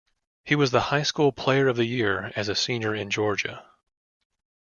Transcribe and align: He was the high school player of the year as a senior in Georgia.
He 0.43 0.55
was 0.55 0.71
the 0.71 0.79
high 0.81 1.03
school 1.03 1.31
player 1.31 1.67
of 1.67 1.75
the 1.75 1.85
year 1.85 2.31
as 2.35 2.49
a 2.49 2.55
senior 2.55 2.95
in 2.95 3.11
Georgia. 3.11 3.63